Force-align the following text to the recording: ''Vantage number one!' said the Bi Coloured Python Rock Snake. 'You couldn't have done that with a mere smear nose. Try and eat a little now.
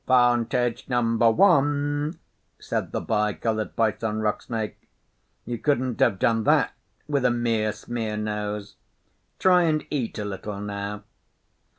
''Vantage 0.07 0.89
number 0.89 1.29
one!' 1.29 2.17
said 2.59 2.91
the 2.91 3.01
Bi 3.01 3.33
Coloured 3.33 3.75
Python 3.75 4.19
Rock 4.19 4.41
Snake. 4.41 4.89
'You 5.45 5.59
couldn't 5.59 5.99
have 5.99 6.17
done 6.17 6.43
that 6.45 6.73
with 7.07 7.23
a 7.23 7.29
mere 7.29 7.71
smear 7.71 8.17
nose. 8.17 8.77
Try 9.37 9.65
and 9.65 9.85
eat 9.91 10.17
a 10.17 10.25
little 10.25 10.59
now. 10.59 11.03